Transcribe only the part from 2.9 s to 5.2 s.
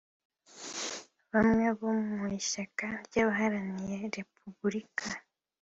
ry’abaharanira repubulika